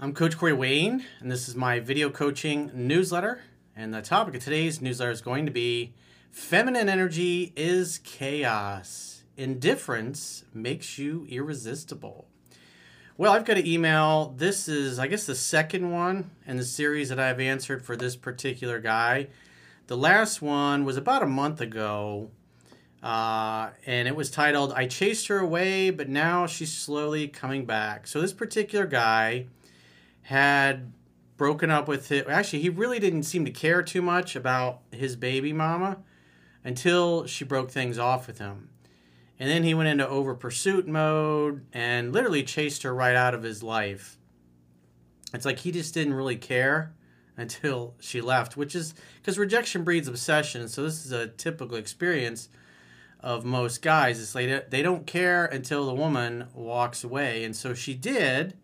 [0.00, 3.42] I'm Coach Corey Wayne, and this is my video coaching newsletter.
[3.74, 5.92] And the topic of today's newsletter is going to be
[6.30, 9.24] Feminine Energy is Chaos.
[9.36, 12.28] Indifference makes you irresistible.
[13.16, 14.34] Well, I've got an email.
[14.36, 18.14] This is, I guess, the second one in the series that I've answered for this
[18.14, 19.26] particular guy.
[19.88, 22.30] The last one was about a month ago,
[23.02, 28.06] uh, and it was titled I Chased Her Away, but Now She's Slowly Coming Back.
[28.06, 29.48] So, this particular guy
[30.22, 30.92] had
[31.36, 32.28] broken up with it.
[32.28, 35.98] Actually, he really didn't seem to care too much about his baby mama
[36.64, 38.68] until she broke things off with him.
[39.38, 43.44] And then he went into over pursuit mode and literally chased her right out of
[43.44, 44.18] his life.
[45.32, 46.92] It's like he just didn't really care
[47.36, 50.68] until she left, which is because rejection breeds obsession.
[50.68, 52.48] So this is a typical experience
[53.20, 54.20] of most guys.
[54.20, 58.56] It's like they don't care until the woman walks away, and so she did.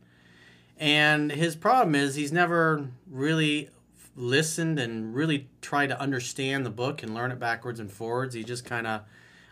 [0.78, 3.70] And his problem is he's never really
[4.16, 8.34] listened and really tried to understand the book and learn it backwards and forwards.
[8.34, 9.02] He just kind of,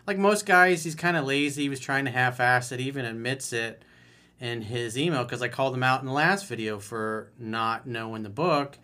[0.05, 1.63] like most guys, he's kind of lazy.
[1.63, 3.83] He was trying to half-ass it, even admits it
[4.39, 8.23] in his email because I called him out in the last video for not knowing
[8.23, 8.77] the book.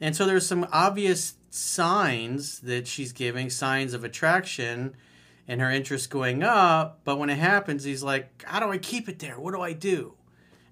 [0.00, 4.94] And so there's some obvious signs that she's giving, signs of attraction
[5.46, 7.00] and her interest going up.
[7.04, 9.38] But when it happens, he's like, How do I keep it there?
[9.38, 10.14] What do I do?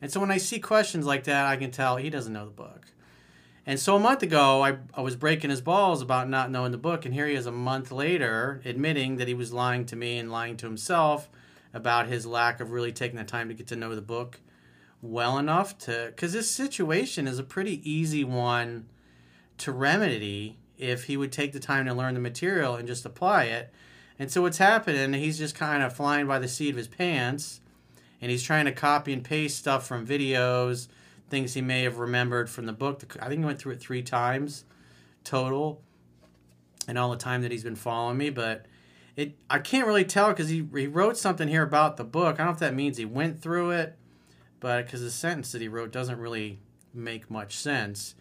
[0.01, 2.51] And so when I see questions like that, I can tell he doesn't know the
[2.51, 2.87] book.
[3.65, 6.79] And so a month ago, I, I was breaking his balls about not knowing the
[6.79, 7.05] book.
[7.05, 10.31] And here he is a month later admitting that he was lying to me and
[10.31, 11.29] lying to himself
[11.75, 14.41] about his lack of really taking the time to get to know the book
[15.03, 16.13] well enough to.
[16.15, 18.87] Because this situation is a pretty easy one
[19.59, 23.45] to remedy if he would take the time to learn the material and just apply
[23.45, 23.73] it
[24.19, 27.61] and so what's happening, he's just kind of flying by the seat of his pants
[28.27, 30.89] and he's trying to copy and paste stuff from videos,
[31.31, 33.17] things he may have remembered from the book.
[33.23, 34.65] I think he went through it three times
[35.23, 35.81] total
[36.89, 38.67] and all the time that he's been following me, but
[39.15, 42.35] it I can't really tell because he, he wrote something here about the book.
[42.35, 43.97] I don't know if that means he went through it,
[44.59, 46.59] but because the sentence that he wrote doesn't really
[46.93, 48.17] make much sense.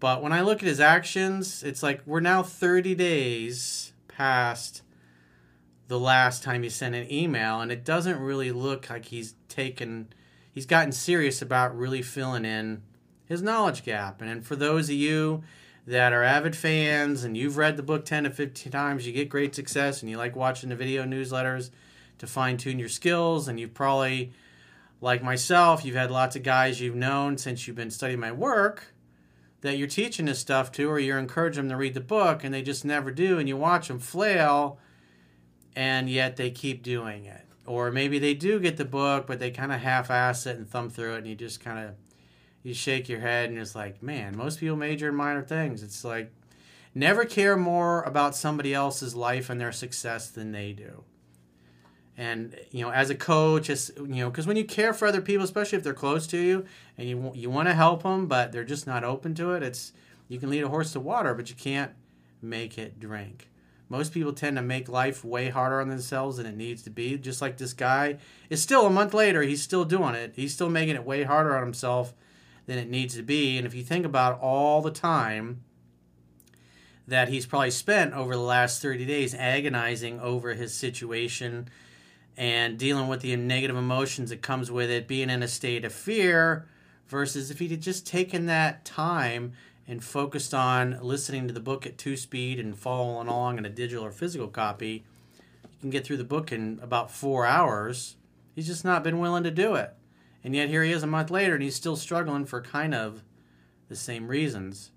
[0.00, 4.82] But when I look at his actions, it's like we're now 30 days past
[5.88, 10.08] the last time he sent an email, and it doesn't really look like he's taken,
[10.52, 12.82] he's gotten serious about really filling in
[13.26, 14.20] his knowledge gap.
[14.20, 15.42] And, for those of you
[15.86, 19.28] that are avid fans and you've read the book 10 to 15 times, you get
[19.28, 21.70] great success and you like watching the video newsletters
[22.18, 24.32] to fine tune your skills, and you've probably,
[25.00, 28.94] like myself, you've had lots of guys you've known since you've been studying my work
[29.60, 32.54] that you're teaching this stuff to, or you're encouraging them to read the book and
[32.54, 34.78] they just never do, and you watch them flail
[35.76, 37.42] and yet they keep doing it.
[37.66, 40.88] Or maybe they do get the book, but they kind of half-ass it and thumb
[40.88, 41.94] through it, and you just kind of
[42.66, 45.84] you shake your head and it's like, man, most people major in minor things.
[45.84, 46.32] It's like
[46.96, 51.04] never care more about somebody else's life and their success than they do.
[52.16, 55.20] And you know, as a coach, as you know, because when you care for other
[55.20, 56.64] people, especially if they're close to you
[56.98, 59.92] and you you want to help them, but they're just not open to it, it's
[60.28, 61.92] you can lead a horse to water, but you can't
[62.42, 63.48] make it drink.
[63.88, 67.16] Most people tend to make life way harder on themselves than it needs to be.
[67.16, 68.18] Just like this guy
[68.50, 70.32] is still a month later, he's still doing it.
[70.34, 72.12] He's still making it way harder on himself
[72.66, 73.56] than it needs to be.
[73.56, 75.62] And if you think about all the time
[77.06, 81.68] that he's probably spent over the last 30 days agonizing over his situation
[82.36, 85.92] and dealing with the negative emotions that comes with it, being in a state of
[85.92, 86.66] fear,
[87.06, 89.52] versus if he'd just taken that time
[89.88, 93.70] and focused on listening to the book at two speed and following along in a
[93.70, 95.04] digital or physical copy,
[95.62, 98.16] you can get through the book in about four hours.
[98.54, 99.94] He's just not been willing to do it.
[100.42, 103.22] And yet here he is a month later and he's still struggling for kind of
[103.88, 104.90] the same reasons.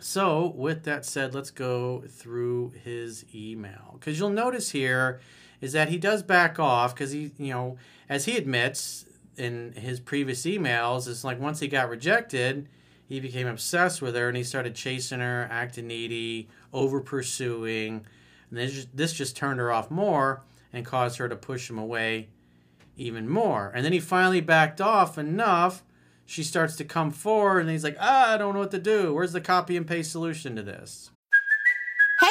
[0.00, 3.96] So, with that said, let's go through his email.
[3.98, 5.20] Because you'll notice here
[5.60, 7.78] is that he does back off because he, you know,
[8.08, 9.06] as he admits
[9.36, 12.68] in his previous emails, it's like once he got rejected,
[13.08, 18.04] he became obsessed with her and he started chasing her, acting needy, over pursuing.
[18.50, 20.42] And this just, this just turned her off more
[20.72, 22.28] and caused her to push him away
[22.96, 23.70] even more.
[23.74, 25.84] And then he finally backed off enough.
[26.24, 29.14] She starts to come forward and he's like, ah, I don't know what to do.
[29.14, 31.10] Where's the copy and paste solution to this?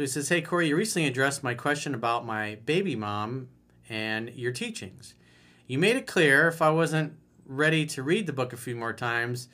[0.00, 3.48] So he says, Hey, Corey, you recently addressed my question about my baby mom
[3.86, 5.14] and your teachings.
[5.66, 8.94] You made it clear if I wasn't ready to read the book a few more
[8.94, 9.48] times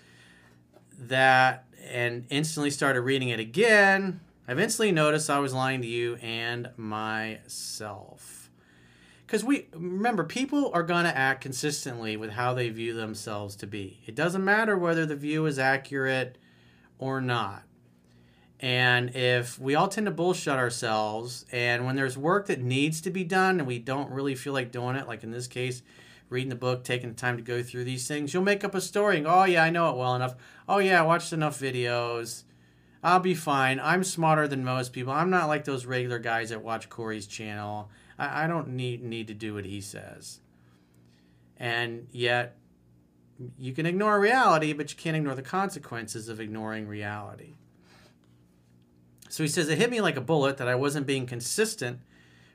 [1.01, 6.15] that and instantly started reading it again, I've instantly noticed I was lying to you
[6.23, 8.49] and myself.
[9.27, 13.67] Because we remember, people are going to act consistently with how they view themselves to
[13.67, 13.99] be.
[14.07, 16.39] It doesn't matter whether the view is accurate
[17.01, 17.65] or not.
[18.61, 23.11] And if we all tend to bullshit ourselves, and when there's work that needs to
[23.11, 25.83] be done and we don't really feel like doing it, like in this case,
[26.31, 28.81] reading the book, taking the time to go through these things, you'll make up a
[28.81, 30.37] story and go, oh, yeah, I know it well enough.
[30.69, 32.45] Oh, yeah, I watched enough videos.
[33.03, 33.79] I'll be fine.
[33.79, 35.13] I'm smarter than most people.
[35.13, 37.91] I'm not like those regular guys that watch Corey's channel.
[38.19, 40.41] I, I don't need, need to do what he says.
[41.59, 42.57] And yet,
[43.59, 47.55] you can ignore reality, but you can't ignore the consequences of ignoring reality.
[49.37, 52.01] So he says, It hit me like a bullet that I wasn't being consistent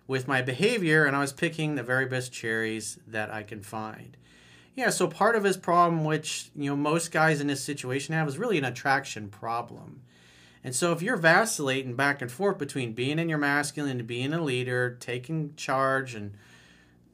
[0.07, 4.17] with my behavior and I was picking the very best cherries that I can find.
[4.73, 8.27] Yeah, so part of his problem, which you know most guys in this situation have,
[8.27, 10.01] is really an attraction problem.
[10.63, 14.33] And so if you're vacillating back and forth between being in your masculine and being
[14.33, 16.33] a leader, taking charge and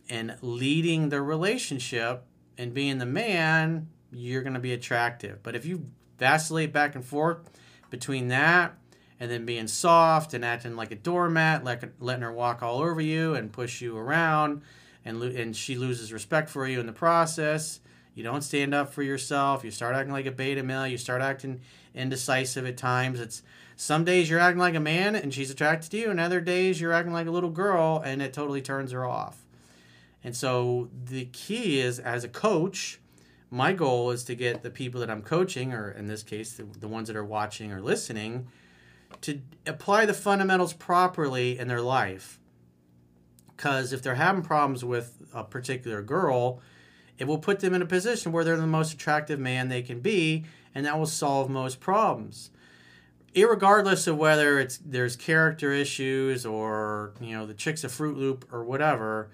[0.08, 2.24] and leading the relationship
[2.58, 5.44] and being the man, you're going to be attractive.
[5.44, 5.88] But if you
[6.18, 7.50] vacillate back and forth
[7.90, 8.78] between that
[9.20, 13.02] and then being soft and acting like a doormat, like letting her walk all over
[13.02, 14.62] you and push you around,
[15.04, 17.80] and lo- and she loses respect for you in the process.
[18.14, 19.64] You don't stand up for yourself.
[19.64, 20.88] You start acting like a beta male.
[20.88, 21.62] You start acting
[21.94, 23.20] indecisive at times.
[23.20, 23.44] It's
[23.76, 26.82] some days you're acting like a man and she's attracted to you, and other days
[26.82, 29.46] you're acting like a little girl and it totally turns her off.
[30.24, 33.00] And so the key is, as a coach,
[33.50, 36.64] my goal is to get the people that I'm coaching, or in this case, the,
[36.64, 38.48] the ones that are watching or listening,
[39.22, 42.40] to apply the fundamentals properly in their life.
[43.56, 46.62] Because if they're having problems with a particular girl,
[47.18, 50.00] it will put them in a position where they're the most attractive man they can
[50.00, 50.46] be,
[50.76, 52.52] and that will solve most problems.
[53.34, 58.52] Irregardless of whether it's there's character issues or you know the chick's a Fruit Loop
[58.52, 59.30] or whatever,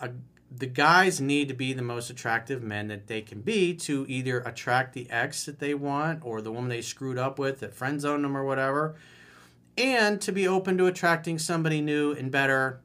[0.00, 0.10] a,
[0.50, 4.40] the guys need to be the most attractive men that they can be to either
[4.40, 8.00] attract the ex that they want or the woman they screwed up with that friend
[8.00, 8.96] zoned them or whatever,
[9.76, 12.80] and to be open to attracting somebody new and better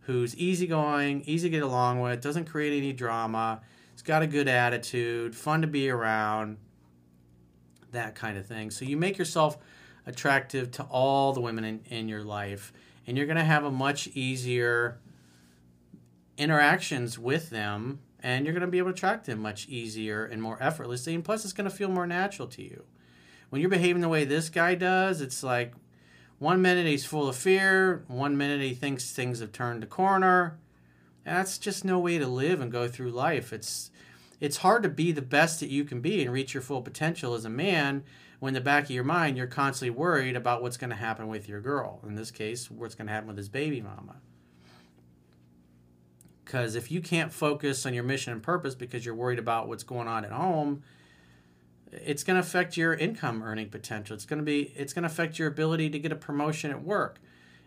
[0.00, 3.60] who's easygoing, easy to get along with, doesn't create any drama,
[3.92, 6.58] has got a good attitude, fun to be around,
[7.92, 8.70] that kind of thing.
[8.70, 9.56] So you make yourself
[10.04, 12.72] attractive to all the women in, in your life,
[13.06, 14.98] and you're going to have a much easier
[16.36, 20.42] interactions with them and you're going to be able to attract them much easier and
[20.42, 22.84] more effortlessly and plus it's going to feel more natural to you.
[23.50, 25.74] When you're behaving the way this guy does it's like
[26.38, 30.58] one minute he's full of fear one minute he thinks things have turned a corner.
[31.24, 33.52] That's just no way to live and go through life.
[33.52, 33.90] It's
[34.40, 37.34] it's hard to be the best that you can be and reach your full potential
[37.34, 38.02] as a man
[38.40, 41.48] when the back of your mind you're constantly worried about what's going to happen with
[41.48, 42.00] your girl.
[42.06, 44.16] In this case what's going to happen with his baby mama
[46.54, 49.82] Because if you can't focus on your mission and purpose because you're worried about what's
[49.82, 50.84] going on at home,
[51.90, 54.14] it's going to affect your income earning potential.
[54.14, 56.84] It's going to be it's going to affect your ability to get a promotion at
[56.84, 57.18] work.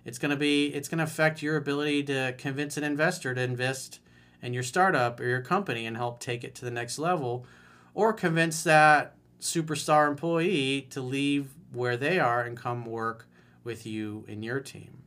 [0.05, 3.41] It's going to be it's going to affect your ability to convince an investor to
[3.41, 3.99] invest
[4.41, 7.45] in your startup or your company and help take it to the next level
[7.93, 13.27] or convince that superstar employee to leave where they are and come work
[13.65, 15.03] with you and your team.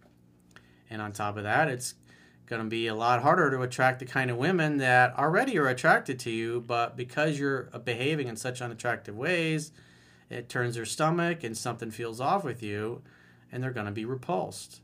[0.90, 1.94] And on top of that, it's
[2.50, 5.68] going to be a lot harder to attract the kind of women that already are
[5.68, 9.70] attracted to you, but because you're uh, behaving in such unattractive ways,
[10.28, 13.02] it turns their stomach and something feels off with you,
[13.50, 14.80] and they're going to be repulsed.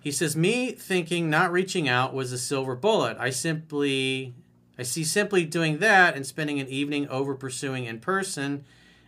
[0.00, 3.16] He says, Me thinking not reaching out was a silver bullet.
[3.20, 4.34] I simply,
[4.78, 8.64] I see simply doing that and spending an evening over pursuing in person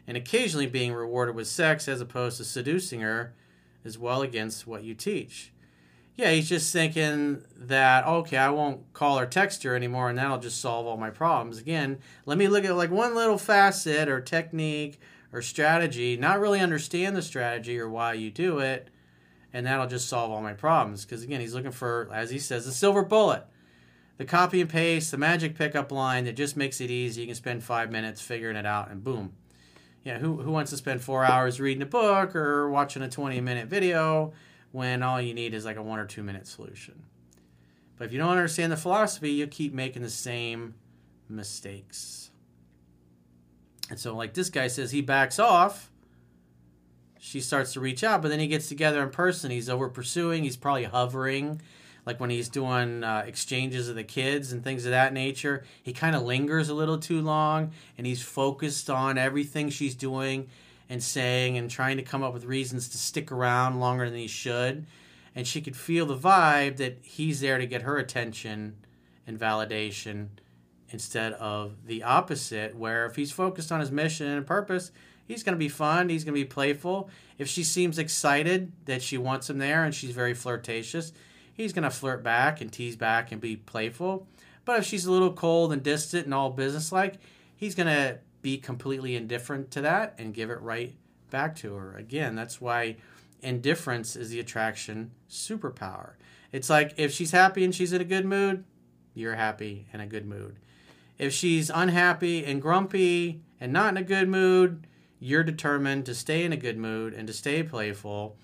[0.07, 3.35] and occasionally being rewarded with sex as opposed to seducing her
[3.85, 5.51] is well against what you teach.
[6.16, 10.38] Yeah, he's just thinking that okay, I won't call or text her anymore, and that'll
[10.38, 11.59] just solve all my problems.
[11.59, 15.00] Again, let me look at like one little facet or technique
[15.33, 18.88] or strategy, not really understand the strategy or why you do it,
[19.52, 21.04] and that'll just solve all my problems.
[21.04, 23.45] Because again, he's looking for, as he says, the silver bullet,
[24.19, 27.23] the copy and paste, the magic pickup line that just makes it easy.
[27.23, 29.33] You can spend five minutes figuring it out, and boom.
[30.04, 33.40] Yeah, who who wants to spend four hours reading a book or watching a twenty
[33.40, 34.33] minute video?
[34.73, 37.05] When all you need is like a one or two minute solution.
[37.97, 40.75] But if you don't understand the philosophy, you keep making the same
[41.29, 42.31] mistakes.
[43.91, 45.91] And so, like this guy says, he backs off.
[47.19, 49.50] She starts to reach out, but then he gets together in person.
[49.50, 50.43] He's over pursuing.
[50.43, 51.61] He's probably hovering,
[52.05, 55.62] like when he's doing uh, exchanges of the kids and things of that nature.
[55.83, 60.49] He kind of lingers a little too long, and he's focused on everything she's doing
[60.93, 64.27] and saying and trying to come up with reasons to stick around longer than he
[64.27, 64.87] should.
[65.35, 68.77] And she could feel the vibe that he's there to get her attention
[69.27, 70.29] and validation
[70.91, 74.93] instead of the opposite, where if he's focused on his mission and purpose,
[75.25, 77.09] he's going to be fun, he's going to be playful.
[77.39, 81.15] If she seems excited that she wants him there and she's very flirtatious,
[81.55, 84.27] he's going to flirt back and tease back and be playful.
[84.67, 87.15] But if she's a little cold and distant and all businesslike,
[87.57, 90.95] he's going to be completely indifferent to that and give it right
[91.31, 91.97] back to her.
[91.97, 92.97] Again, that's why
[93.41, 96.15] indifference is the attraction superpower.
[96.51, 98.65] It's like if she's happy and she's in a good mood,
[99.15, 100.57] you're happy and a good mood.
[101.19, 104.87] If she's unhappy and grumpy and not in a good mood,
[105.19, 108.37] you're determined to stay in a good mood and to stay playful.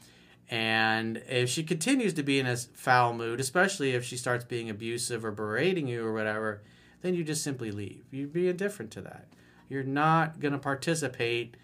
[0.48, 4.70] And if she continues to be in a foul mood, especially if she starts being
[4.70, 6.62] abusive or berating you or whatever,
[7.02, 8.04] then you just simply leave.
[8.10, 9.28] You'd be indifferent to that
[9.68, 11.56] you're not going to participate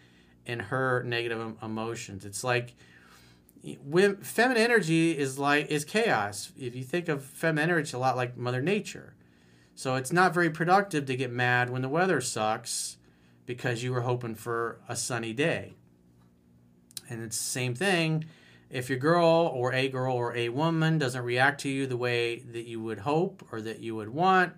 [0.46, 2.24] in her negative emotions.
[2.24, 2.74] It's like
[3.82, 6.52] when feminine energy is like is chaos.
[6.58, 9.14] If you think of feminine energy, it's a lot like Mother Nature.
[9.74, 12.98] So it's not very productive to get mad when the weather sucks
[13.46, 15.74] because you were hoping for a sunny day.
[17.08, 18.24] And it's the same thing
[18.70, 22.38] if your girl or a girl or a woman doesn't react to you the way
[22.40, 24.52] that you would hope or that you would want,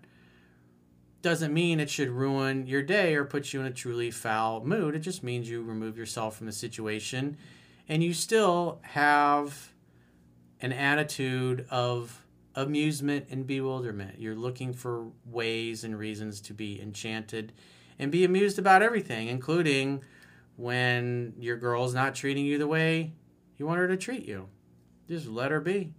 [1.26, 4.94] doesn't mean it should ruin your day or put you in a truly foul mood.
[4.94, 7.36] It just means you remove yourself from the situation
[7.88, 9.72] and you still have
[10.60, 14.20] an attitude of amusement and bewilderment.
[14.20, 17.52] You're looking for ways and reasons to be enchanted
[17.98, 20.04] and be amused about everything, including
[20.54, 23.14] when your girl's not treating you the way
[23.58, 24.48] you want her to treat you.
[25.08, 25.92] Just let her be.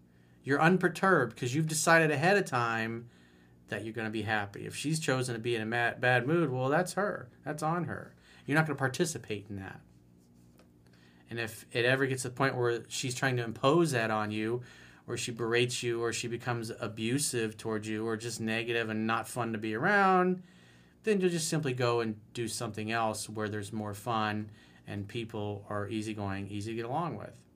[0.45, 3.09] You're unperturbed because you've decided ahead of time
[3.69, 4.65] that you're going to be happy.
[4.65, 7.29] If she's chosen to be in a mad, bad mood, well, that's her.
[7.45, 8.13] That's on her.
[8.45, 9.81] You're not going to participate in that.
[11.29, 14.31] And if it ever gets to the point where she's trying to impose that on
[14.31, 14.61] you,
[15.07, 19.27] or she berates you, or she becomes abusive towards you, or just negative and not
[19.27, 20.43] fun to be around,
[21.03, 24.49] then you'll just simply go and do something else where there's more fun
[24.87, 27.46] and people are easygoing, easy to get along with.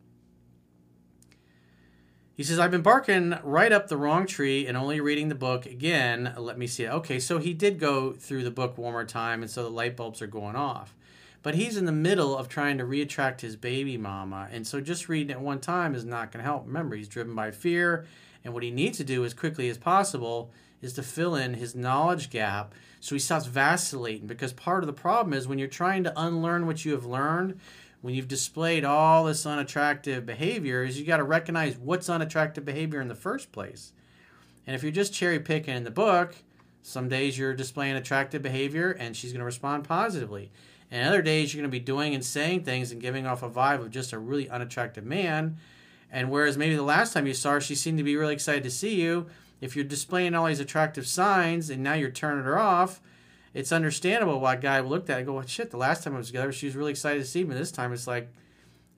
[2.41, 5.67] He says, I've been barking right up the wrong tree and only reading the book
[5.67, 6.33] again.
[6.35, 6.87] Let me see.
[6.87, 9.95] Okay, so he did go through the book one more time, and so the light
[9.95, 10.95] bulbs are going off.
[11.43, 15.07] But he's in the middle of trying to reattract his baby mama, and so just
[15.07, 16.65] reading it one time is not going to help.
[16.65, 18.07] Remember, he's driven by fear,
[18.43, 21.75] and what he needs to do as quickly as possible is to fill in his
[21.75, 24.25] knowledge gap so he stops vacillating.
[24.25, 27.59] Because part of the problem is when you're trying to unlearn what you have learned,
[28.01, 32.99] when you've displayed all this unattractive behavior is you got to recognize what's unattractive behavior
[32.99, 33.93] in the first place.
[34.65, 36.35] And if you're just cherry picking in the book,
[36.81, 40.51] some days you're displaying attractive behavior and she's going to respond positively.
[40.89, 43.49] And other days you're going to be doing and saying things and giving off a
[43.49, 45.57] vibe of just a really unattractive man.
[46.11, 48.63] And whereas maybe the last time you saw her, she seemed to be really excited
[48.63, 49.27] to see you.
[49.61, 52.99] If you're displaying all these attractive signs and now you're turning her off,
[53.53, 56.15] it's understandable why a guy looked at it and go, well, shit, the last time
[56.15, 57.55] I was together, she was really excited to see me.
[57.55, 58.31] This time it's like,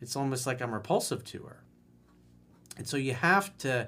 [0.01, 1.63] it's almost like I'm repulsive to her.
[2.77, 3.87] And so you have to,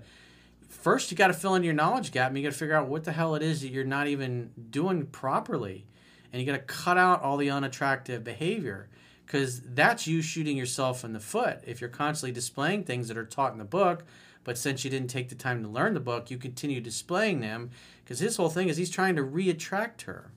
[0.69, 2.87] first, you got to fill in your knowledge gap and you got to figure out
[2.87, 5.85] what the hell it is that you're not even doing properly.
[6.31, 8.89] And you got to cut out all the unattractive behavior
[9.25, 11.59] because that's you shooting yourself in the foot.
[11.65, 14.03] If you're constantly displaying things that are taught in the book,
[14.43, 17.71] but since you didn't take the time to learn the book, you continue displaying them
[18.03, 20.31] because his whole thing is he's trying to re-attract her.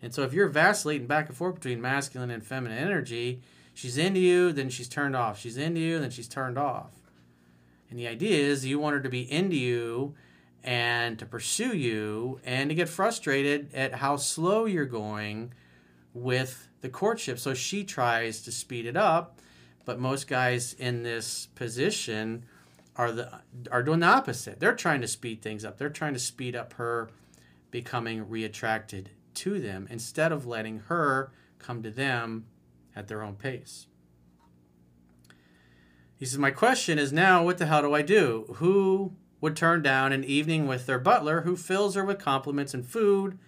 [0.00, 3.40] And so if you're vacillating back and forth between masculine and feminine energy,
[3.74, 5.38] she's into you, then she's turned off.
[5.38, 6.92] She's into you, then she's turned off.
[7.90, 10.14] And the idea is you want her to be into you
[10.62, 15.52] and to pursue you and to get frustrated at how slow you're going
[16.14, 17.38] with the courtship.
[17.38, 19.40] So she tries to speed it up,
[19.84, 22.44] but most guys in this position
[22.96, 23.40] are the
[23.70, 24.60] are doing the opposite.
[24.60, 25.78] They're trying to speed things up.
[25.78, 27.08] They're trying to speed up her
[27.70, 29.06] becoming reattracted
[29.38, 32.46] to them instead of letting her come to them
[32.94, 33.86] at their own pace.
[36.16, 38.46] He says, My question is now, what the hell do I do?
[38.56, 42.84] Who would turn down an evening with their butler who fills her with compliments and
[42.84, 43.38] food,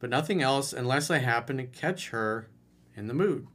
[0.00, 2.48] but nothing else unless I happen to catch her
[2.96, 3.46] in the mood?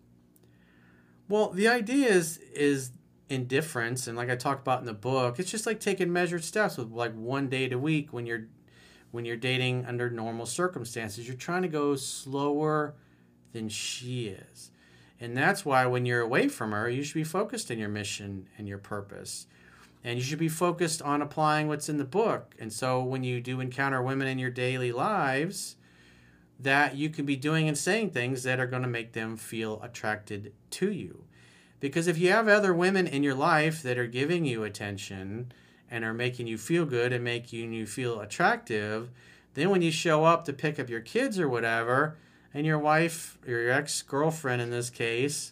[1.28, 2.92] Well, the idea is, is
[3.28, 6.78] indifference, and like I talked about in the book, it's just like taking measured steps
[6.78, 8.48] with like one date a week when you're
[9.12, 11.28] when you're dating under normal circumstances.
[11.28, 12.96] You're trying to go slower
[13.54, 14.72] than she is.
[15.20, 18.50] And that's why when you're away from her, you should be focused in your mission
[18.58, 19.48] and your purpose.
[20.04, 22.54] And you should be focused on applying what's in the book.
[22.60, 25.78] And so when you do encounter women in your daily lives,
[26.60, 29.82] that you can be doing and saying things that are going to make them feel
[29.82, 31.24] attracted to you.
[31.80, 35.52] Because if you have other women in your life that are giving you attention
[35.90, 39.10] and are making you feel good and making you feel attractive,
[39.54, 42.18] then when you show up to pick up your kids or whatever,
[42.54, 45.52] and your wife or your ex girlfriend in this case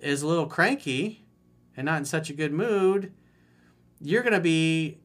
[0.00, 1.24] is a little cranky
[1.76, 3.12] and not in such a good mood,
[4.00, 4.98] you're going to be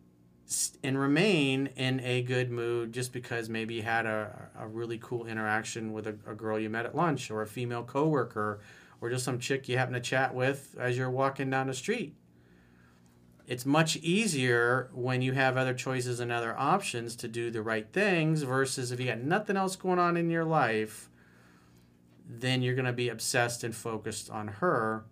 [0.83, 5.25] and remain in a good mood just because maybe you had a, a really cool
[5.25, 8.59] interaction with a, a girl you met at lunch or a female coworker
[8.99, 12.15] or just some chick you happen to chat with as you're walking down the street.
[13.51, 17.85] It's much easier when you have other choices and other options to do the right
[17.91, 21.09] things versus if you got nothing else going on in your life,
[22.25, 25.03] then you're going to be obsessed and focused on her,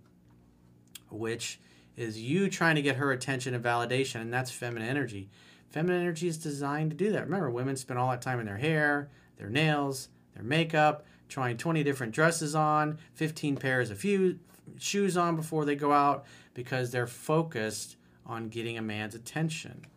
[1.09, 1.59] which
[1.97, 5.29] is you trying to get her attention and validation, and that's feminine energy.
[5.69, 7.25] Feminine energy is designed to do that.
[7.25, 11.83] Remember, women spend all that time in their hair, their nails, their makeup, trying 20
[11.83, 14.39] different dresses on, 15 pairs of few
[14.77, 16.23] shoes on before they go out
[16.53, 17.97] because they're focused
[18.29, 19.87] on getting a man's attention.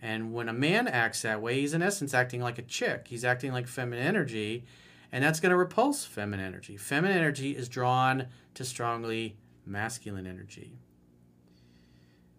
[0.00, 3.08] And when a man acts that way, he's in essence acting like a chick.
[3.08, 4.64] He's acting like feminine energy,
[5.10, 6.76] and that's going to repulse feminine energy.
[6.76, 10.78] Feminine energy is drawn to strongly masculine energy.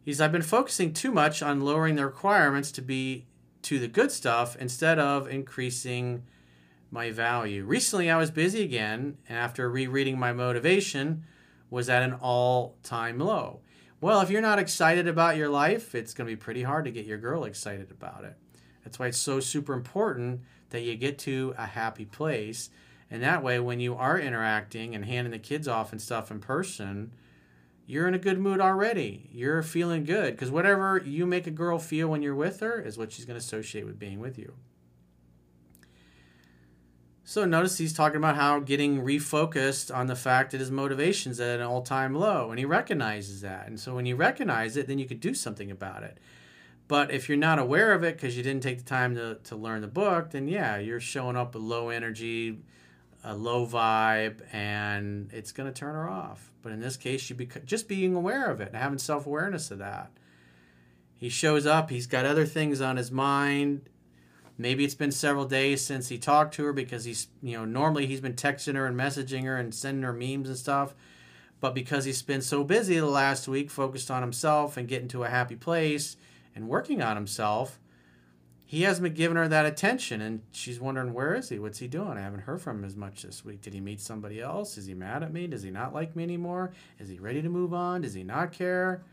[0.02, 3.26] He's I've been focusing too much on lowering the requirements to be
[3.64, 6.24] to the good stuff instead of increasing
[6.90, 7.66] my value.
[7.66, 11.26] Recently I was busy again, and after rereading my motivation
[11.70, 13.60] was at an all-time low.
[14.02, 16.92] Well, if you're not excited about your life, it's going to be pretty hard to
[16.92, 18.38] get your girl excited about it.
[18.84, 22.70] That's why it's so super important that you get to a happy place.
[23.12, 26.40] And that way, when you are interacting and handing the kids off and stuff in
[26.40, 27.12] person,
[27.88, 29.30] you're in a good mood already.
[29.34, 32.98] You're feeling good because whatever you make a girl feel when you're with her is
[32.98, 34.54] what she's going to associate with being with you.
[37.30, 41.60] So notice he's talking about how getting refocused on the fact that his motivation's at
[41.60, 43.68] an all-time low, and he recognizes that.
[43.68, 46.18] And so when you recognize it, then you could do something about it.
[46.88, 49.56] But if you're not aware of it because you didn't take the time to, to
[49.56, 52.64] learn the book, then yeah, you're showing up with low energy,
[53.24, 56.52] a low vibe, and it's going to turn her off.
[56.64, 59.70] But in this case, you be just being aware of it and having self awareness
[59.70, 60.10] of that.
[61.16, 63.88] He shows up, he's got other things on his mind.
[64.62, 68.08] Maybe it's been several days since he talked to her because he's, you know, normally
[68.08, 70.94] he's been texting her and messaging her and sending her memes and stuff.
[71.62, 75.24] But because he's been so busy the last week, focused on himself and getting to
[75.24, 76.18] a happy place,
[76.54, 77.80] and working on himself,
[78.66, 80.20] he hasn't been giving her that attention.
[80.20, 81.58] And she's wondering, where is he?
[81.58, 82.18] What's he doing?
[82.18, 83.62] I haven't heard from him as much this week.
[83.62, 84.78] Did he meet somebody else?
[84.78, 85.48] Is he mad at me?
[85.48, 86.74] Does he not like me anymore?
[87.00, 88.02] Is he ready to move on?
[88.02, 89.04] Does he not care?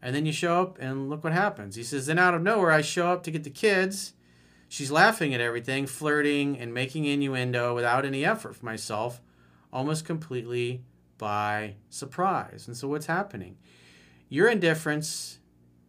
[0.00, 1.74] And then you show up, and look what happens.
[1.74, 4.12] He says, then out of nowhere, I show up to get the kids.
[4.68, 9.20] She's laughing at everything, flirting, and making innuendo without any effort for myself,
[9.72, 10.82] almost completely
[11.16, 12.66] by surprise.
[12.66, 13.56] And so, what's happening?
[14.28, 15.38] Your indifference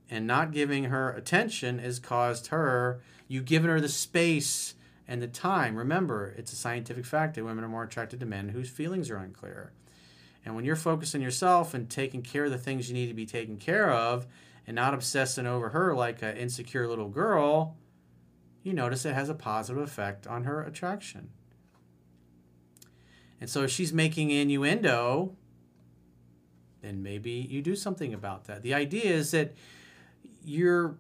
[0.10, 4.76] and not giving her attention has caused her, you've given her the space
[5.08, 5.76] and the time.
[5.76, 9.18] Remember, it's a scientific fact that women are more attracted to men whose feelings are
[9.18, 9.72] unclear.
[10.46, 13.14] And when you're focused on yourself and taking care of the things you need to
[13.14, 14.26] be taken care of
[14.66, 17.76] and not obsessing over her like an insecure little girl,
[18.64, 21.30] you notice it has a positive effect on her attraction.
[23.40, 25.36] And so if she's making innuendo,
[26.82, 28.62] then maybe you do something about that.
[28.62, 29.56] The idea is that
[30.44, 30.98] you're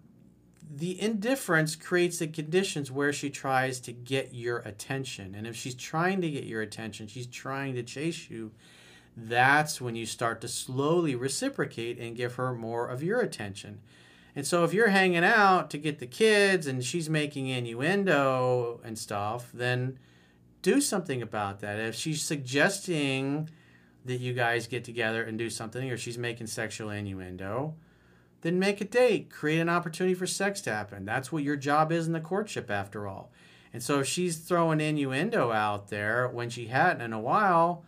[0.71, 5.33] the indifference creates the conditions where she tries to get your attention.
[5.33, 8.51] And if she's trying to get your attention, she's trying to chase you,
[9.17, 13.79] that's when you start to slowly reciprocate and give her more of your attention.
[14.39, 18.97] And so if you're hanging out to get the kids and she's making innuendo and
[18.97, 19.99] stuff, then
[20.61, 21.77] do something about that.
[21.77, 23.49] If she's suggesting
[24.05, 27.73] that you guys get together and do something or she's making sexual innuendo,
[28.39, 29.29] then make a date.
[29.29, 31.03] Create an opportunity for sex to happen.
[31.03, 33.33] That's what your job is in the courtship, after all.
[33.73, 37.83] And so if she's throwing innuendo out there when she hadn't in a while,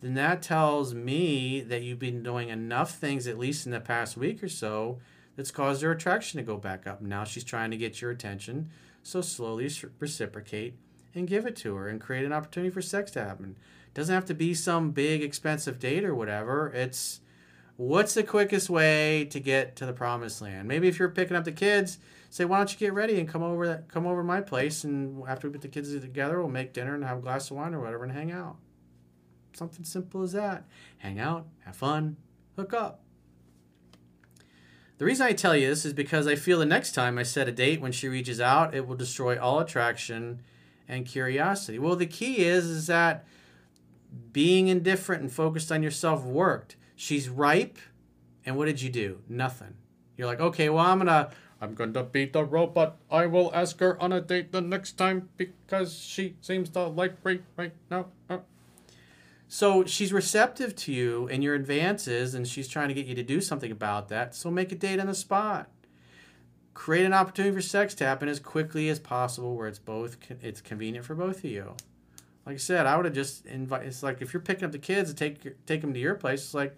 [0.00, 4.16] then that tells me that you've been doing enough things, at least in the past
[4.16, 4.98] week or so,
[5.36, 7.00] that's caused her attraction to go back up.
[7.00, 8.70] Now she's trying to get your attention.
[9.02, 10.76] So slowly reciprocate
[11.14, 13.56] and give it to her and create an opportunity for sex to happen.
[13.94, 16.68] Doesn't have to be some big expensive date or whatever.
[16.68, 17.20] It's
[17.76, 20.68] what's the quickest way to get to the promised land?
[20.68, 21.98] Maybe if you're picking up the kids,
[22.30, 25.22] say, why don't you get ready and come over that come over my place and
[25.28, 27.74] after we put the kids together, we'll make dinner and have a glass of wine
[27.74, 28.56] or whatever and hang out.
[29.54, 30.64] Something simple as that.
[30.98, 32.16] Hang out, have fun,
[32.56, 33.01] hook up.
[35.02, 37.48] The reason I tell you this is because I feel the next time I set
[37.48, 40.42] a date when she reaches out, it will destroy all attraction
[40.86, 41.76] and curiosity.
[41.80, 43.24] Well, the key is is that
[44.32, 46.76] being indifferent and focused on yourself worked.
[46.94, 47.78] She's ripe,
[48.46, 49.18] and what did you do?
[49.28, 49.74] Nothing.
[50.16, 52.96] You're like, okay, well, I'm gonna, I'm gonna beat the robot.
[53.10, 57.24] I will ask her on a date the next time because she seems to like
[57.24, 58.06] me right now.
[58.30, 58.38] Uh.
[59.52, 63.22] So she's receptive to you and your advances, and she's trying to get you to
[63.22, 64.34] do something about that.
[64.34, 65.68] So make a date on the spot.
[66.72, 70.62] Create an opportunity for sex to happen as quickly as possible, where it's both it's
[70.62, 71.74] convenient for both of you
[72.46, 73.84] like I said, I would have just invite.
[73.84, 76.42] It's like if you're picking up the kids and take take them to your place,
[76.42, 76.76] it's like,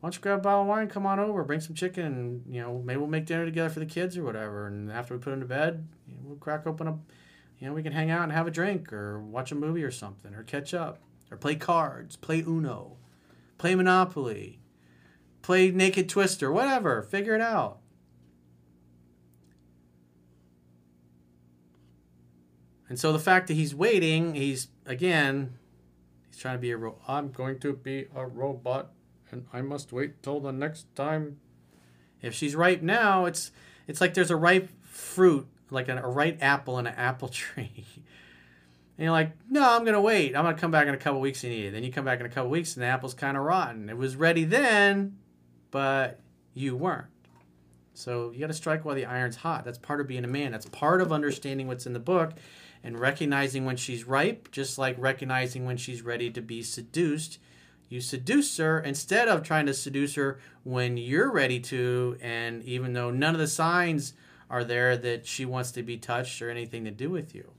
[0.00, 2.42] why don't you grab a bottle of wine, come on over, bring some chicken, and
[2.48, 4.66] you know maybe we'll make dinner together for the kids or whatever.
[4.66, 6.98] And after we put them to bed, you know, we'll crack open a,
[7.58, 9.92] you know, we can hang out and have a drink or watch a movie or
[9.92, 10.98] something or catch up
[11.34, 12.96] or play cards, play Uno,
[13.58, 14.60] play Monopoly,
[15.42, 17.02] play Naked Twister, whatever.
[17.02, 17.78] Figure it out.
[22.88, 25.58] And so the fact that he's waiting, he's again,
[26.30, 28.92] he's trying to be a ro- I'm going to be a robot
[29.32, 31.40] and I must wait till the next time.
[32.22, 33.50] If she's ripe now, it's
[33.88, 37.84] it's like there's a ripe fruit, like a, a ripe apple in an apple tree.
[38.96, 40.36] And you're like, no, I'm gonna wait.
[40.36, 41.72] I'm gonna come back in a couple weeks and eat it.
[41.72, 43.88] Then you come back in a couple weeks and the apple's kind of rotten.
[43.88, 45.18] It was ready then,
[45.70, 46.20] but
[46.52, 47.08] you weren't.
[47.94, 49.64] So you got to strike while the iron's hot.
[49.64, 50.52] That's part of being a man.
[50.52, 52.32] That's part of understanding what's in the book
[52.82, 57.38] and recognizing when she's ripe, just like recognizing when she's ready to be seduced.
[57.88, 62.92] You seduce her instead of trying to seduce her when you're ready to, and even
[62.92, 64.14] though none of the signs
[64.50, 67.52] are there that she wants to be touched or anything to do with you.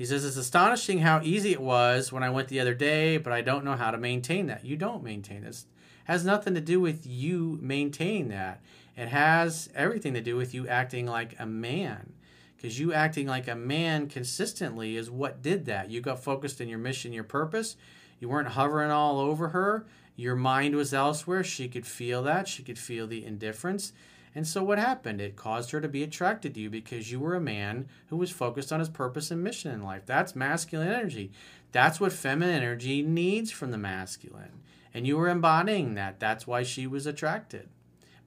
[0.00, 3.34] He says, It's astonishing how easy it was when I went the other day, but
[3.34, 4.64] I don't know how to maintain that.
[4.64, 5.66] You don't maintain this.
[6.04, 8.62] Has nothing to do with you maintaining that.
[8.96, 12.14] It has everything to do with you acting like a man
[12.56, 15.90] because you acting like a man consistently is what did that.
[15.90, 17.76] You got focused in your mission, your purpose.
[18.20, 19.84] You weren't hovering all over her.
[20.16, 21.44] Your mind was elsewhere.
[21.44, 22.48] She could feel that.
[22.48, 23.92] She could feel the indifference.
[24.34, 25.20] And so what happened?
[25.20, 28.30] It caused her to be attracted to you because you were a man who was
[28.30, 30.06] focused on his purpose and mission in life.
[30.06, 31.32] That's masculine energy.
[31.72, 34.60] That's what feminine energy needs from the masculine.
[34.94, 36.20] And you were embodying that.
[36.20, 37.68] That's why she was attracted.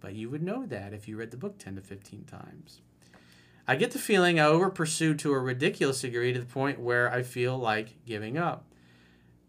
[0.02, 2.82] But you would know that if you read the book 10 to 15 times.
[3.66, 7.10] I get the feeling I over pursued to a ridiculous degree to the point where
[7.12, 8.66] I feel like giving up.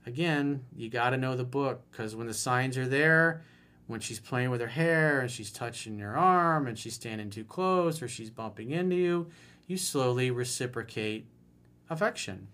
[0.07, 3.43] Again, you got to know the book because when the signs are there,
[3.87, 7.45] when she's playing with her hair and she's touching your arm and she's standing too
[7.45, 9.27] close or she's bumping into you,
[9.67, 11.27] you slowly reciprocate
[11.91, 12.49] affection.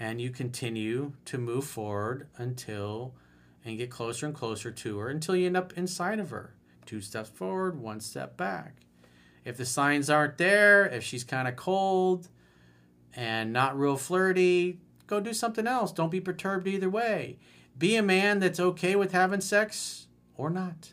[0.00, 3.14] And you continue to move forward until
[3.64, 6.54] and get closer and closer to her until you end up inside of her.
[6.86, 8.76] Two steps forward, one step back.
[9.44, 12.28] If the signs aren't there, if she's kind of cold
[13.14, 15.92] and not real flirty, go do something else.
[15.92, 17.38] Don't be perturbed either way.
[17.78, 20.92] Be a man that's okay with having sex or not.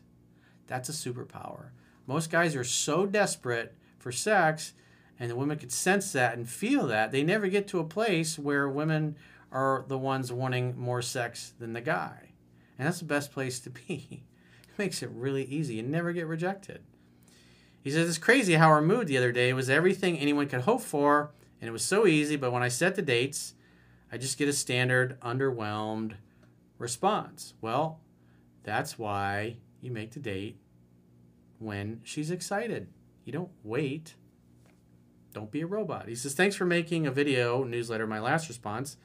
[0.68, 1.70] That's a superpower.
[2.08, 4.74] Most guys are so desperate for sex,
[5.20, 7.12] and the women could sense that and feel that.
[7.12, 9.16] They never get to a place where women
[9.52, 12.34] are the ones wanting more sex than the guy.
[12.78, 14.24] And that's the best place to be.
[14.68, 15.76] It makes it really easy.
[15.76, 16.82] You never get rejected.
[17.82, 20.82] He says, It's crazy how our mood the other day was everything anyone could hope
[20.82, 23.54] for, and it was so easy, but when I set the dates,
[24.12, 26.16] I just get a standard underwhelmed
[26.78, 27.54] response.
[27.62, 28.00] Well,
[28.64, 30.58] that's why you make the date
[31.60, 32.88] when she's excited.
[33.24, 34.16] You don't wait.
[35.34, 36.08] Don't be a robot.
[36.08, 38.98] He says, Thanks for making a video newsletter, my last response.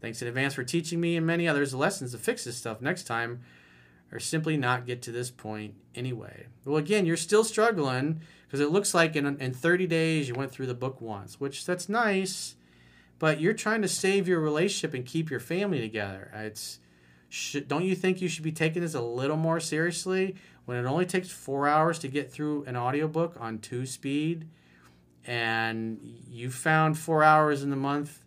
[0.00, 3.04] Thanks in advance for teaching me and many others lessons to fix this stuff next
[3.04, 3.40] time
[4.12, 6.46] or simply not get to this point anyway.
[6.64, 10.52] Well, again, you're still struggling because it looks like in, in 30 days you went
[10.52, 12.54] through the book once, which that's nice,
[13.18, 16.30] but you're trying to save your relationship and keep your family together.
[16.34, 16.78] It's
[17.66, 21.06] don't you think you should be taking this a little more seriously when it only
[21.06, 24.48] takes four hours to get through an audiobook on two speed
[25.26, 28.24] and you found four hours in the month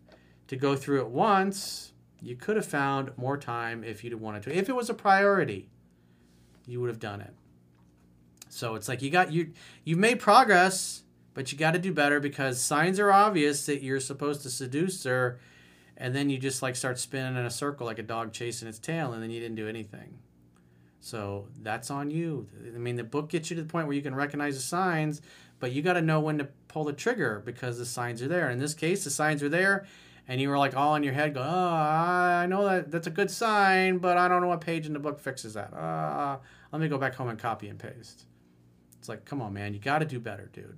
[0.47, 4.55] to go through it once you could have found more time if you'd wanted to.
[4.55, 5.69] If it was a priority
[6.67, 7.33] you would have done it.
[8.49, 9.51] So it's like you got you
[9.83, 11.01] you've made progress
[11.33, 15.03] but you got to do better because signs are obvious that you're supposed to seduce
[15.05, 15.39] her
[15.97, 18.79] and then you just like start spinning in a circle like a dog chasing its
[18.79, 20.19] tail and then you didn't do anything.
[20.99, 22.47] So that's on you.
[22.75, 25.21] I mean the book gets you to the point where you can recognize the signs
[25.59, 28.49] but you got to know when to pull the trigger because the signs are there.
[28.49, 29.85] In this case the signs are there
[30.27, 33.11] and you were like all in your head going oh i know that that's a
[33.11, 35.73] good sign but i don't know what page in the book fixes that.
[35.73, 36.37] Uh,
[36.71, 38.25] let me go back home and copy and paste.
[38.97, 40.77] It's like come on man you got to do better dude